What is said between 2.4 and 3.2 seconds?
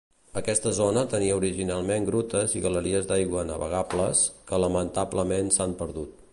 i galeries